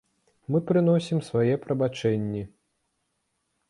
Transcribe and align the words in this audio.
Мы 0.55 0.61
прыносім 0.71 1.21
свае 1.29 1.53
прабачэнні. 1.69 2.43